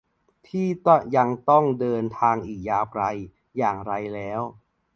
[0.47, 0.67] ที่
[1.17, 3.03] ยังต้องเดินทางอีกยาวไกล
[3.57, 4.41] อย่างไรแล้ว